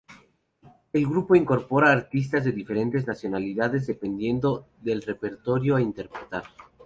[0.93, 6.43] El grupo incorpora artistas de diferentes nacionalidades dependiendo del repertorio a interpretar.